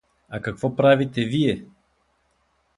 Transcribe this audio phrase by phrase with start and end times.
[0.29, 1.65] А какво правите вие?